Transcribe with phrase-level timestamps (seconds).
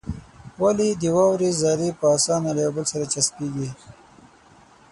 [0.61, 3.69] ولې د واورې ذرې په اسانه له يو بل سره چسپېږي؟